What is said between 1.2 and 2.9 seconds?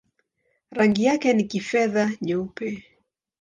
ni kifedha-nyeupe.